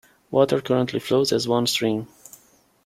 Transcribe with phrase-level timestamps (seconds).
[0.31, 2.07] Water currently flows as one stream.